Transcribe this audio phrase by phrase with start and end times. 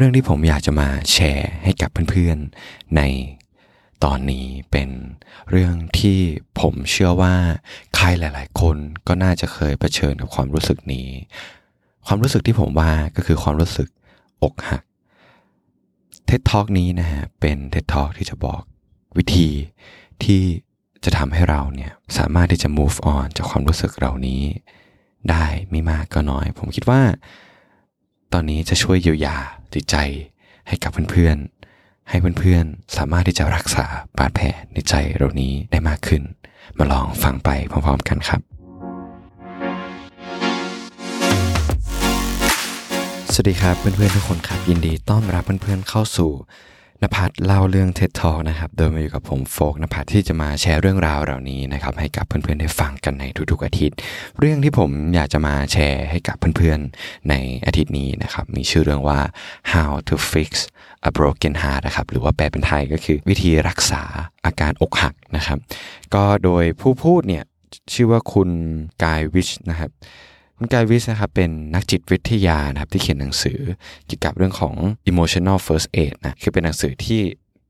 [0.00, 3.02] เรื่องที่ผมอยากจะมาแชร์ให้กับเพื่อนๆ ใน
[4.04, 4.88] ตอนนี้เป็น
[5.50, 6.18] เรื่องที่
[6.60, 7.34] ผมเชื่อว่า
[7.96, 8.76] ใครหลาย ๆ คน
[9.06, 11.08] ก็น่าจะเคยเผชิญกับความรู้สึกนี้
[12.06, 13.88] ความรู้สึกที่ผมว่าก็คือความรู้สึก
[14.42, 14.82] อกหัก
[16.26, 18.62] เท็ดทอกนี้นะฮะเป็นเท็ดทอกที่จะบอก
[19.18, 19.48] วิธี
[20.24, 20.42] ที่
[21.04, 24.42] จะทำให้เราเนี่ยสามารถที่จะ move on จากความรู้สึกเหล่านี้
[25.30, 27.02] ได้ไม่มากก็น้อย ผมคิดว่า
[28.34, 29.36] ตอนนี้จะช่วยเยียวยา
[29.74, 29.96] จิตใจ
[30.68, 33.84] ให้กับเพื่อนๆ ให้เพื่อนๆ สามารถที่จะรักษา
[34.18, 36.22] บาดแผลในใจเรานี้ได้มากขึ้น
[36.78, 38.40] มาลองฟังไปพร้อมๆกันครับ
[43.32, 46.30] สวัสดีครับเพื่อนๆทุกคนครับยินดีต้อนรับเพื่อนๆเข้าสู่
[47.02, 53.96] นภัทรเล่าเรื่องเท็ดทอนะครับโดยมาอยู่กับผมโฟกนภัทรที่จะมาแชร์เรื่องราวเหล่านี้นะครับให้กับเพื่อนๆได้ฟังกันในทุกๆอาทิตย์
[54.38, 57.34] เรื่องที่ผมอยากจะมาแชร์ให้กับเพื่อนๆใน
[57.66, 59.20] อาทิตย์นี้นะครับมีชื่อเรื่องว่า
[59.72, 60.50] how to fix
[61.08, 64.02] a broken heart นะครับหรือว่าแปลเป็นไทยก็คือวิธีรักษา
[64.44, 65.58] อาการอกหักนะครับ
[66.14, 67.44] ก็โดยผู้พูดเนี่ย
[67.94, 68.50] ชื่อว่าคุณ
[69.02, 69.90] กายวิชนะครับ
[70.60, 73.60] คุณกายวิสนะครับเป็นนักจิตวิทยานะครับที่เขียนหนังสือ
[74.06, 74.74] เกี่ยวกับเรื่องของ
[75.10, 77.20] emotional first aid นะคือเป็นหนังสือที่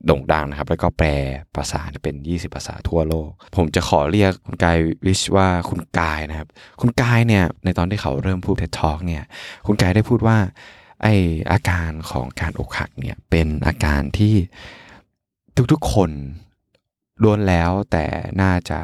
[0.06, 1.10] โด่งดังนะครับ แล้วก็แปล
[1.56, 6.48] ภาษาเป็น 20 ภาษาทั่วโลก ผมจะขอเรียกคุณกายวิชว่าคุณกายนะครับ
[6.80, 9.24] คุณกายเนี่ยในตอนที่เขาเริ่มพูด TED Talk เนี่ย
[9.66, 10.38] คุณกายได้พูดว่า
[11.02, 11.08] ไอ
[11.50, 14.34] อาการของการอกหักเนี่ยเป็นอาการที่
[15.72, 16.10] ทุกๆคน
[17.22, 18.04] ล้วนแล้วแต่
[18.42, 18.78] น่าจะ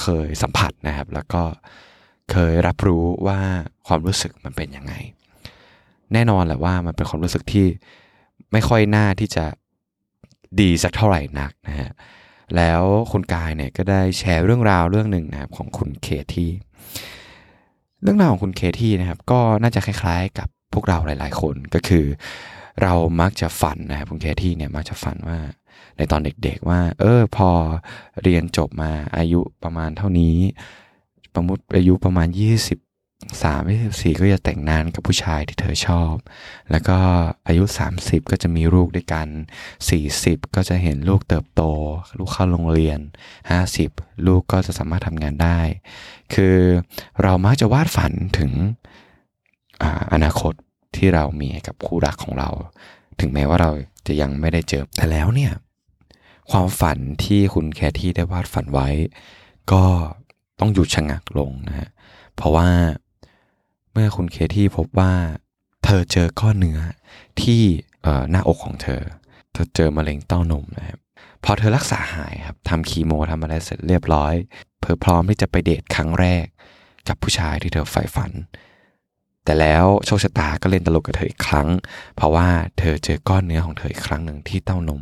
[0.00, 1.42] เคยสัมผัสนะครับ แล้วก็
[2.30, 3.40] เคยรับรู้ว่า
[3.86, 4.94] ความรู้สึกมันเป็นยังไง
[6.12, 7.66] แน่นอนแหละว่ามันเป็นความรู้สึกที่
[8.52, 9.44] ไม่ค่อยน่าที่จะ
[10.60, 11.90] ดีสักเท่าไหร่นักนะฮะ
[12.56, 16.52] แล้วคุณกายเนี่ยก็ได้แชร์เรื่องราวเรื่องหนึ่งนะครับของคุณเคที่
[18.02, 22.04] เรื่องราวของคุณเคที่นะครับ ก็น่าจะคล้ายๆ กับพวกเราหลาย ๆ คนก็คือ
[22.82, 25.38] เรามักจะฝันนะครับคุณเคที่เนี่ยมักจะฝันว่า
[25.96, 27.50] ในตอนเด็กๆว่า เออพอ
[28.22, 30.36] เรียนจบมาอายุประมาณเท่านี้
[31.34, 32.38] ประมุติอายุประมาณ23
[33.64, 36.14] 24 ก็จะแต่งงานกับผู้ชายที่เธอชอบ
[36.70, 36.96] แล้วก็
[37.46, 37.64] อายุ
[37.96, 39.28] 30 ก็จะมีลูกด้วยกัน
[39.90, 41.62] 40 ก็จะเห็นลูกเติบโต
[42.18, 42.98] ลูกเข้าโรงเรียน
[43.62, 45.60] 50 ลูกก็จะสามารถทำงานได้
[46.34, 46.56] คือ
[47.22, 48.52] เรามักจะวาดฝันถึง
[49.82, 50.54] ออนาคต
[50.96, 52.50] ที่เรามีกับคู่รักของเรา
[53.20, 53.70] ถึงแม้ว่าเรา
[54.06, 55.52] จะยังไม่ได้เจอ แต่แล้วเนี่ย
[56.50, 58.88] ความฝันที่คุณแคที่ได้วาดฝันไว้
[59.72, 59.84] ก็
[60.64, 61.88] ต้องหยุดชะงักลงนะฮะ
[62.36, 62.68] เพราะว่า
[63.92, 65.12] เมื่อคุณเคที่พบว่า
[65.84, 66.78] เธอเจอก้อนเนื้อ
[67.42, 67.62] ที่
[68.30, 69.02] หน้าอกของเธอ
[69.52, 70.98] เธอเจอมะเร็งเต้านมนะครับ
[71.44, 74.34] พอเธอรักษาหายครับทำคีโมทำอะไรเสร็จเรียบร้อย
[74.80, 76.46] เพื่อพร้อมที่จะไปเดทครั้งแรก
[77.08, 78.32] กับผู้ชายที่เธอใฝ่ฝัน
[79.44, 81.68] แต่แล้วโชคชะตาก็เล่นตลกกับเธออีกครั้ง
[82.16, 82.48] เพราะว่า
[82.78, 85.00] เธอเจอก้อนเนื้อของเธออีกครั้งหนึ่งที่เต้านม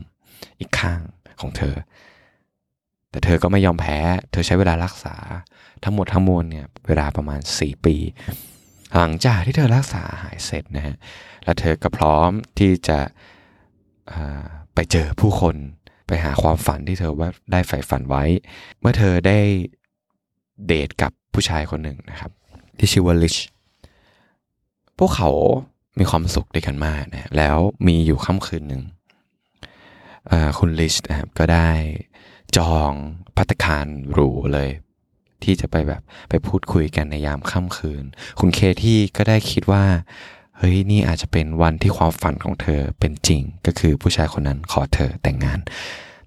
[0.61, 1.01] อีกข้าง
[1.41, 1.75] ของเธอ
[3.13, 3.99] แต่เธอก็ไม่ยอมแพ้
[4.31, 5.15] เธอใช้เวลารักษา
[5.85, 7.97] ทั้งหมดทั้งมวลเนี่ยเวลาประมาณ 4 ปี
[8.97, 10.97] หลังจากที่เธอรักษาหายเสร็จนะฮะ
[11.45, 12.99] แล้วเธอก็พร้อมที่จะ
[14.75, 15.57] ไปเจอผู้คน
[16.07, 18.25] ไปหาความฝันที่เธอว่าได้ใฝ่ฝันไว้
[18.81, 19.39] เมื่อเธอได้
[20.67, 22.31] เดทกับผู้ชายคนหนึ่งนะครับ
[22.79, 23.37] ที่ชื่อว่าลิช
[24.99, 25.31] พวกเขา
[25.99, 27.57] มีความสุขด้วยกันมากนะแล้ว
[27.87, 28.83] มีอยู่ค่ำคืนหนึ่ง
[30.59, 31.71] คุณลิชนะครับก็ได้
[32.57, 32.93] จอง
[33.37, 34.71] พัตคารหรูเลย
[35.45, 38.05] ที่จะไปแบบไปพูดคุยกันในยามค่ำคืน
[38.41, 39.85] คุณเคที่ก็ได้คิดว่า
[40.59, 45.59] เฮ้ยนี่อาจจะเป็นวันที่ความฝันของเธอเป็นจริง ก็คือผู้ชายคนนั้นขอเธอแต่งงาน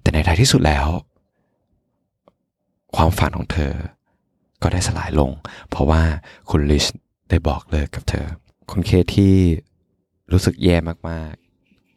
[0.00, 0.86] แต่ในท้ายที่สุดแล้ว
[2.96, 3.72] ความฝันของเธอ
[4.62, 5.32] ก็ได้สลายลง
[5.70, 6.02] เพราะว่า
[6.50, 6.84] คุณลิช
[7.30, 8.26] ได้บอกเลิกกับเธอ
[8.70, 9.34] คุณเคที่
[10.32, 10.76] รู้สึกแย่
[11.08, 11.32] มาก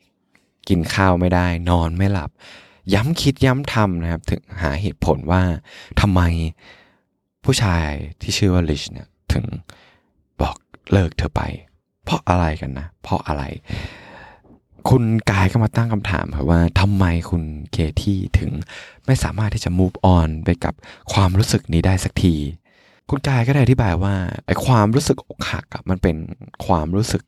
[0.02, 2.30] ๆ กินข้าวไม่ได้ นอนไม่หลับ
[2.94, 5.42] ย้ำคิดย้ำทำนะครับ ถึงหาเหตุผลว่า
[6.02, 6.22] ทำไม
[7.44, 7.88] ผู้ชาย
[8.22, 9.46] ที่ชื่อว่าลิชเนี่ยถึง
[10.42, 10.58] บอก
[10.92, 11.42] เลิกเธอไป
[12.04, 13.44] เพราะอะไรกันนะ เพราะอะไร
[14.90, 18.52] คุณกายก็มาตั้งคำถามครับว่าทำไมคุณเคที่ถึง
[19.06, 20.74] ไม่สามารถที่จะ move on ไปกับ
[21.14, 22.36] ความรู้สึกนี้ได้สักที
[23.10, 24.16] คุณกายก็ได้อธิบายว่า
[24.46, 26.16] ไอ้ความรู้สึกอกหักอะมันเป็น
[26.66, 27.24] ความรู้สึก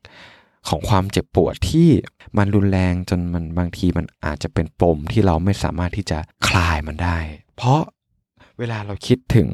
[0.68, 1.88] ของความเจ็บปวดที่
[2.36, 6.18] มันรุนแรงจนมันบางทีมันอาจจะเป็นปมที่เราไม่สามารถที่จะ
[6.48, 7.18] คลายมันได้
[7.56, 7.80] เพราะ
[8.58, 9.48] เวลาเราคิดถึง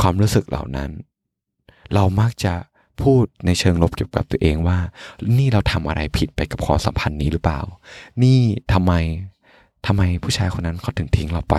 [0.00, 0.90] ความรู้สึกเหล่านั้น
[1.94, 2.54] เรามักจะ
[3.02, 4.78] พูดในเชิงลบเกี่ยวกับตัวเองว่า
[5.38, 7.60] นี่เราทำอะไรผิดไปกับความสัมพันธ์นี้หรือเปล่า
[8.22, 8.40] นี่
[8.72, 8.92] ทำไม
[9.86, 11.56] ทำไมผู้ชายคนนั้นเขาถึงทิ้งเราไป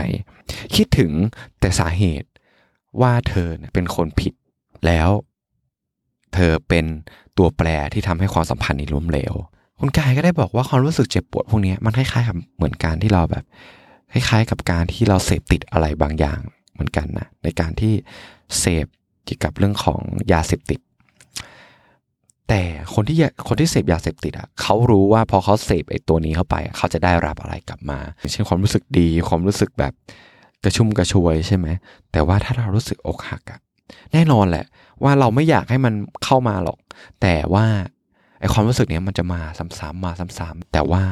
[0.75, 1.11] คิดถึง
[1.59, 2.29] แต่สาเหตุ
[3.01, 4.33] ว่าเธอเป็นคนผิด
[4.85, 5.09] แล้ว
[6.33, 6.85] เธอเป็น
[7.37, 9.33] ตัวแปรที่ทำให้ความสัมพันธ์นี้ล้มเหลว
[9.79, 13.43] คุณกายก็ได้บอกว่าความรู้สึกเจ็บปวดพวกนี้มันคล้ายๆกับเหมือนการที่เราแบบ
[14.11, 16.39] คล้ายๆกับการที่เราเสพติดอะไรบางอย่าง
[16.73, 17.93] เหมือนกันนะในการที่
[18.59, 18.85] เสพ
[19.25, 20.01] เกี่ยวกับเรื่องของ
[20.31, 20.79] ยาเสพติด
[22.49, 22.61] แต่
[22.93, 27.99] คนที่คนที่เสพยาเสพติดอะเขารู้ว่าพอเขาเสพไอ้ตัวนี้เข้าไป เขาจะได้รับอะไรกลับมา
[28.31, 29.93] เช่นความรู้สึกดีความรู้สึกแบบ
[30.63, 31.67] กระชุ่มกระชวยใช่ไหม
[32.11, 33.59] แต่ว่าถ้าเรารู้สึกอกหักอะ
[34.13, 34.65] แน่นอนแหละ
[35.03, 35.93] ว่าเราไม่อยากให้มัน
[36.23, 36.77] เข้ามาหรอก
[37.21, 37.65] แต่ว่า
[38.39, 41.03] ไอความรู้สึกเนี้ยมันจะมาซ้ำๆมาซ้ำๆแต่ว่า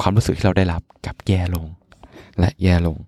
[0.00, 1.66] ความรู้สึกที่เราได้รับกับแย่ลง
[2.38, 2.98] และแย่ลง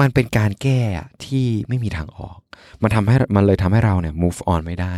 [0.00, 0.80] มันเป็นการแก้
[1.24, 2.38] ที่ไม่มีทางออก
[2.82, 4.96] มันทำให้มันเลยทำให้เราเนี่ย move on ไม่ได้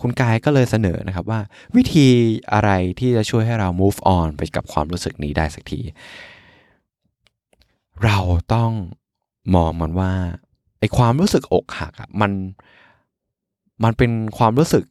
[0.00, 1.40] คุณกายก็เลยเสนอนะครับว่า
[1.76, 2.08] วิธี
[2.52, 5.80] อะไรที่จะช่วยให้เรา move on ไปกับความรู้สึกนี้ได้สักที
[8.04, 8.18] เรา
[8.54, 8.72] ต้อง
[9.54, 10.12] มองมันว่า
[10.78, 12.32] ไอความรู้สึกอกหักอะมัน
[13.84, 14.84] มันเป็นความรู้สึก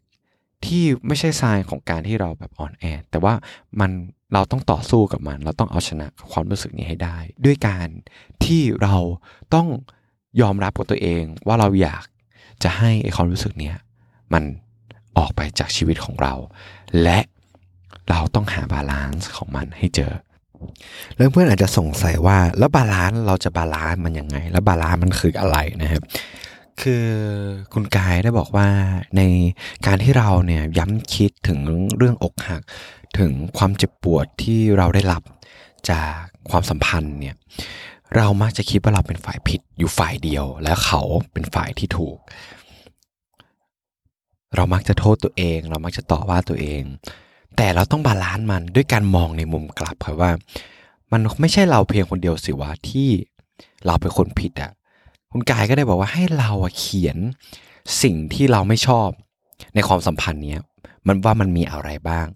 [0.66, 3.34] ที่ไม่ใช่ทรายของการที่เราแบบอ่อนแอ แต่ว่า
[3.80, 3.92] มัน
[4.34, 7.88] เราต้องต่อสู้กับมัน เราต้องเอาชนะความรู้สึกนี้ให้ได้ ด้วยการ
[8.46, 8.96] ที่เรา
[9.54, 9.68] ต้อง
[10.42, 12.06] ยอมรับกับตัวเองว่าเราอยาก
[12.64, 13.78] จะให้ไอ้ความรู้สึกเนี้ย
[14.34, 14.44] มัน
[15.18, 16.34] ออกไปจากชีวิตของเรา
[17.04, 17.20] และ
[18.10, 20.14] เราต้องหา balance ของมันให้เจอ
[21.18, 26.04] แล้วเพื่อนอาจจะสงสัยว่าแล้ว balance เราจะ balance มันยังไง แล้ว balance มันคืออะไรนะครับ
[26.84, 27.06] คือ
[27.74, 28.68] คุณ Guy ได้บอกว่า
[29.18, 29.22] ใน
[29.86, 31.60] การที่เราเนี่ยย้ำคิดถึง
[31.98, 32.62] เรื่องอกหัก
[33.20, 35.24] ถึงความเจ็บปวดที่เราได้รับ
[35.90, 36.14] จาก
[36.50, 37.36] ความสัมพันธ์เนี่ย
[38.16, 41.02] เรามักจะคิดว่าเราเป็นฝ่ายผิดอยู่ฝ่ายเดียว แล้วเขา
[41.34, 42.18] เป็นฝ่ายที่ถูก
[44.56, 46.84] เรามักจะโทษตัวเอง เรามักจะต่อว่าตัวเอง
[47.58, 50.32] แต่เราต้อง balance มันด้วยการมองในมุมกลับครับว่า
[51.12, 53.10] มันไม่ใช่เราเพียงคนเดียวสิวะที่
[53.86, 54.72] เราเป็นคนผิดอะ
[55.32, 57.18] คุณกายก็ได้บอกว่าให้เราเขียน
[58.02, 59.10] สิ่งที่เราไม่ชอบ
[59.76, 60.62] ในความสัมพันธ์เนี้ย
[61.08, 62.28] มันว่ามันมีอะไรบ้าง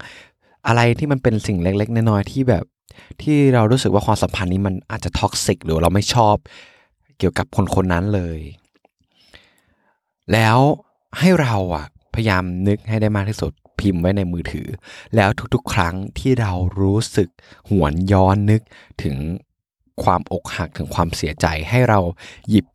[0.68, 2.66] อะไรที่มันเป็นสิ่งเล็กๆน้อยๆที่แบบ
[3.22, 6.36] ที่เรารู้สึกว่าความสัมพันธ์นี้มันอาจจะท็อกซิกหรือเราไม่ชอบ
[7.18, 8.40] เกี่ยวกับคนคนนั้นเลย
[10.32, 10.58] แล้ว
[11.20, 14.68] ให้เราอะพยายามนึกให้ได้มากที่สุดพิมพ์ไว้ในมือถือ
[15.16, 17.30] แล้วทุกๆ ครั้งที่เรารู้สึก
[17.70, 18.62] หวนย้อนนึก
[19.04, 19.18] ถึง
[20.04, 22.00] ความอกหักถึงความเสียใจให้เรา
[22.50, 22.66] หยิบ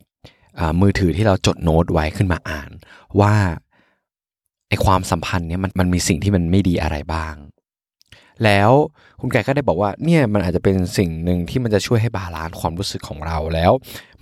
[0.80, 2.70] มือถือที่เราจดโน้ตไว้ขึ้นมาอ่าน
[3.20, 3.34] ว่า
[4.68, 7.34] ไอความสัมพันธ์เนี้ยมันมันมีสิ่งที่มันไม่ดีอะไรบ้าง
[8.44, 8.70] แล้ว
[9.20, 13.72] คุณแกก็ได้บอกว่าเนี่ยมันอาจจะเป็นสิ่งหนึ่งที่มันจะช่วยให้ balance ความรู้สึกของเราแล้ว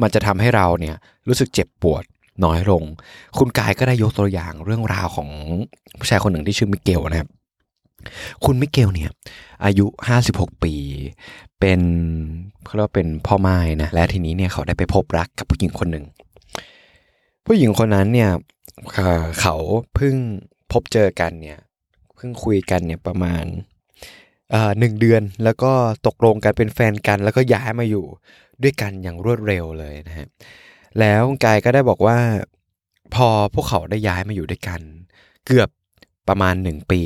[0.02, 0.96] มันจะทำให้เราเนี่ย
[1.28, 2.04] รู้สึกเจ็บปวด
[2.44, 2.82] น้อยลง
[3.38, 5.28] คุณกายก็ได้ยกตัวอย่างเรื่องราวของ
[5.98, 7.30] ผู้ชายคนหนึ่งที่ชื่อมิเกลนะครับ
[8.44, 9.10] คุณมิเกลเนี่ย
[9.64, 9.86] อายุ
[10.24, 10.74] 56 ปี
[11.60, 11.80] เป็น
[12.64, 16.04] เขาเรียกว่าเป็นพ่อไม้นะ และทีนี้เนี่ยเขาได้ไปพบรักกับผู้หญิงคนหนึ่ง
[17.48, 18.30] ผู้หญิงคนนั้นเนี่ย
[19.40, 19.56] เขา
[19.94, 20.16] เพิ่ง
[20.72, 21.60] พบเจอกันเนี่ย
[22.16, 23.44] เพิ่งคุยกันเนี่ยประมาณ
[24.78, 25.72] หนึ่งเดือนแล้วก็
[26.06, 28.06] ตกลงกันเป็นแฟนกันแล้วก็ย้ายมาอยู่
[28.62, 30.28] ด้วยกันอย่างรวดเร็วเลยนะฮะ
[31.00, 32.18] แล้วกายก็ได้บอกว่า
[33.14, 34.80] พอพวกเขาได้ย้ายมาอยู่ด้วยกัน
[35.46, 35.68] เกือบ
[36.28, 37.02] ประมาณหนึ่งปี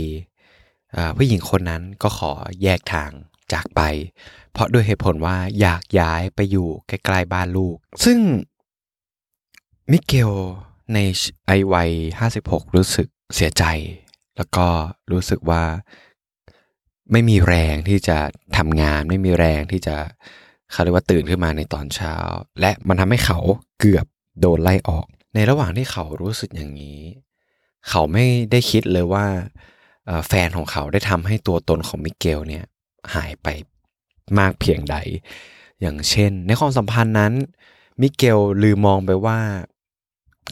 [1.16, 3.10] ผู้หญิงคนนั้นก็ขอแยกทาง
[3.52, 3.80] จากไป
[4.52, 8.18] เพราะด้วยเหตุผลว่าอยากย้ายไปอยู่ใกล้ๆบ้านลูก ซึ่ง
[9.92, 10.32] มิเกล
[10.94, 10.98] ใน
[11.46, 11.90] ไอวัย
[12.32, 13.64] 56รู้สึกเสียใจ
[14.36, 14.66] แล้วก็
[15.12, 15.62] รู้สึกว่า
[17.12, 18.18] ไม่มีแรงที่จะ
[18.56, 19.96] ทำงาน ไม่มีแรงที่จะ
[20.72, 22.16] เขาเรียกว่าตื่นขึ้นมาในตอนเช้า
[22.60, 23.38] และมันทำให้เขา
[23.78, 24.06] เกือบ
[24.40, 27.00] โดนไล่ออก ในระหว่างที่เขารู้สึกอย่างนี้
[27.88, 29.26] เขาไม่ได้คิดเลยว่า
[30.28, 32.64] แฟนของเขาได้ทำให้ตัวตนของมิเกลเนี่ย
[33.14, 33.48] หายไป
[34.38, 34.96] มากเพียงใด
[35.80, 37.32] อย่างเช่น ในความสัมพันธ์นั้น
[38.00, 39.38] มิเกลลืมมองไปว่า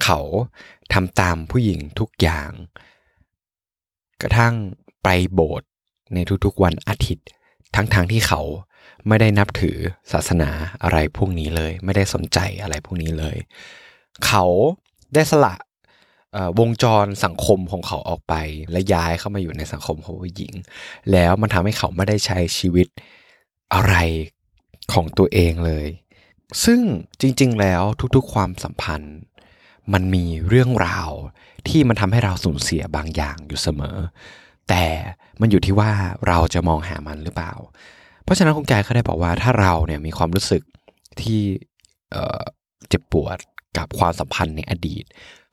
[0.05, 0.21] เขา
[0.93, 2.51] ทำตามผู้หญิงทุกอย่าง
[4.23, 4.55] กระทั่ง
[5.03, 5.69] ไปโบสถ์
[6.15, 7.27] ในทุกๆวันอาทิตย์
[7.75, 8.41] ทั้งๆทที่เขา
[9.09, 9.77] ไม่ได้นับถือ
[10.13, 10.51] ศาสนา
[10.83, 13.37] อะไรพวกนี้เลย ไม่ได้สนใจอะไรพวกนี้เลย
[14.27, 14.45] เขา
[15.15, 15.55] ได้สละ
[16.59, 18.35] วงจรสังคมของเขาออกไป
[18.71, 20.53] และย้ายเข้ามาอยู่ในสังคมของผู้หญิง
[21.13, 22.87] แล้วมันทำให้เขาไม่ได้ใช้ชีวิต
[23.75, 23.95] อะไร
[24.93, 25.87] ของตัวเองเลย
[26.65, 26.81] ซึ่ง
[27.21, 27.83] จริง ๆ แล้ว
[28.17, 29.17] ทุกๆ ความสัมพันธ์
[29.93, 31.11] มันมีเรื่องราว
[31.69, 33.97] ที่มันทำให้เราสูญเสียบางอย่างอยู่เสมอ
[34.69, 34.85] แต่
[35.41, 35.91] มันอยู่ที่ว่า
[36.29, 37.53] เราจะมองหามันหรือเปล่า
[38.25, 40.63] เพราะฉะนั้นคุณแกเขาได้บอกว่าถ้าเราเนี่ยมีความรู้สึก
[41.21, 41.41] ที่
[42.89, 43.39] เจ็บปวด
[43.77, 45.05] กับความสัมพันธ์ในอดีต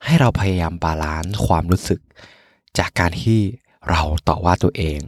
[0.04, 2.00] ให้เราพยายาม balance ความรู้สึก
[2.78, 3.40] จากการที่
[3.90, 4.98] เราต่อว่าตัวเอง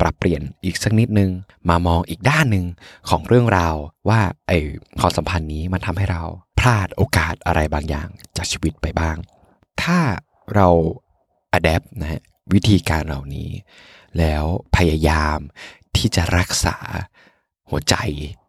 [0.00, 1.30] ปรับเปลี่ยนอีกสักนิดนึง
[1.68, 2.66] มามองอีกด้านหนึ่ง
[3.08, 3.74] ของเรื่องราว
[4.08, 4.52] ว่าไอ
[5.00, 6.22] ความสัมพันธ์นี้มันทำให้เรา
[6.64, 9.16] พลาดโอกาสอะไรบางอย่างจากชีวิตไปบ้าง
[9.82, 9.98] ถ้า
[10.54, 10.68] เรา
[11.52, 13.50] adapt นะฮะวิธีการเหล่านี้
[14.18, 14.44] แล้ว
[14.76, 15.38] พยายาม
[15.96, 16.76] ที่จะรักษา
[17.70, 17.96] หัวใจ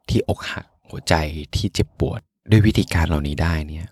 [0.09, 1.15] ที่อกหัก หัวใจ
[1.55, 2.19] ที่เจ็บปวด
[2.49, 3.87] ด้วยวิธีการเหล่านี้ได้เนี่ย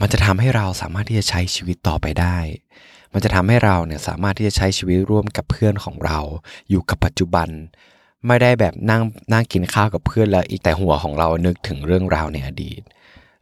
[0.00, 2.38] มันจะทำให้เราสามารถที่จะใช้ชีวิตต่อไปได้
[3.12, 6.18] มันจะทำให้เราเนี่ยสามารถที่จะใช้ชีวิตร่วมกับเพื่อนของเรา
[6.70, 7.48] อยู่กับปัจจุบัน
[8.26, 12.82] ไม่ได้แบบนั่งนั่งกินข้าวกับเพื่อนแล้วอีกแต่หัวของเรานึกถึงเรื่องราวในอดีต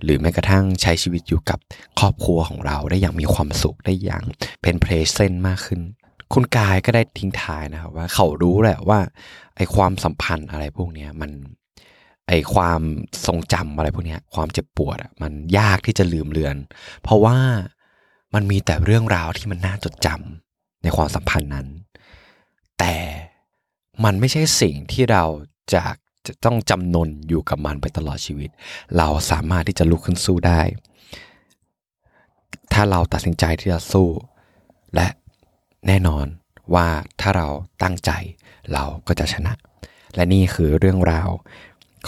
[0.04, 1.58] หรือแม้กระทั่งใช้ชีวิตอยู่กับ
[1.99, 4.23] ครอบครัวของเราได้อย่างมีความสุขได้อย่าง
[4.62, 5.80] เป็น present มากขึ้น
[6.32, 8.99] คุณกายก็ได้ทิ้งท้ายนะครับว่าเขารู้แหละว่า
[9.56, 11.30] ไอความสัมพันธ์อะไรพวกนี้มัน
[12.28, 12.80] ไอความ
[13.26, 16.56] ทรงจำอะไรพวกนี้ความเจ็บปวดอะมันยากที่จะลืมเลือน
[17.02, 17.37] เพราะว่า
[18.35, 21.66] มันมีแต่เรื่องราวที่มันน่าจดจำในความสัมพันธ์นั้น
[24.09, 25.25] มันไม่ใช่สิ่งที่เรา
[25.73, 25.83] จะ
[26.27, 28.50] จะต้องจำนนอยู่กับมันไปตลอดชีวิต
[28.97, 30.61] เราสามารถที่จะลุกขึ้นสู้ได้
[32.73, 34.09] ถ้าเราตัดสินใจที่จะสู้
[34.95, 35.09] และ
[35.87, 36.27] แน่นอน
[36.75, 36.88] ว่า
[37.21, 37.49] ถ้าเรา
[37.83, 38.11] ตั้งใจ
[38.73, 39.53] เราก็จะชนะ
[40.15, 41.29] และนี่คือเรื่องราว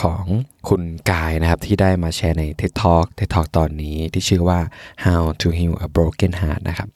[0.02, 0.24] ของ
[0.68, 4.60] คุณกายนะครับที่ได้มาแชร์ใน TED Talk TED Talk ตอนนี้ที่ชื่อว่า
[5.04, 6.88] How to Heal a Broken Heart นะครับ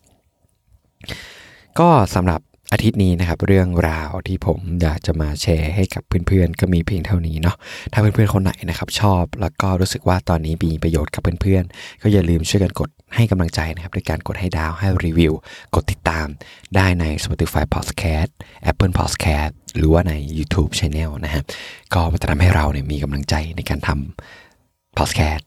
[1.79, 2.41] ก็สำหรับ
[2.73, 7.57] อาทิตย์นี้นะครับเรื่องราวที่ผมอยากจะมาแชร์ให้กับเพื่อนๆ ก็มีเพียงเท่านี้เนาะ
[7.93, 15.33] ถ้าเพื่อนๆคนไหนนะครับชอบแล้วก็รู้สึกว่าตอนนี้มีประโยชน์กับเพื่อนๆ ก็อย่าลืมช่วยกันกดให้กำลังใจนะครับด้วยการกดให้ดาวให้รีวิว
[15.75, 16.27] กดติดตาม
[16.75, 18.31] ได้ใน Spotify Podcast
[18.71, 21.43] Apple Podcast หรือว่าใน YouTube Channel นะฮะ
[21.95, 25.45] ก็มันจะทำให้เราเนี่ยมีกำลังใจในการทำ Podcast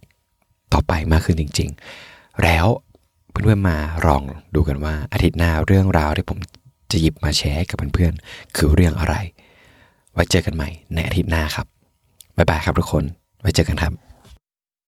[0.74, 1.70] ต่อไปมากขึ้นจริง
[2.06, 2.68] ๆ แล้ว
[3.32, 4.22] เพื่อนๆมาลอง
[4.56, 6.40] ดูกันว่าอาทิตย์หน้าเรื่องราวที่ผม
[6.92, 9.16] จะหยิบมาแชร์กับเพื่อนๆคือเรื่องอะไร
[10.14, 11.68] ไว้เจอกันใหม่ในอาทิตย์หน้าครับ
[12.38, 13.04] บ๊ายบายครับทุกคน
[13.42, 13.94] ไว้เจอกันครับ